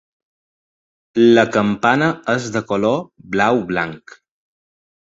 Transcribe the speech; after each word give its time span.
La 1.35 1.43
campana 1.57 2.09
és 2.39 2.51
de 2.57 2.65
color 2.75 3.01
blau-blanc. 3.37 4.21